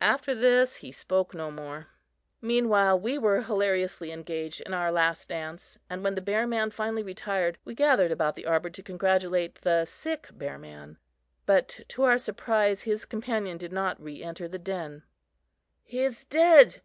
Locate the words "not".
13.72-14.02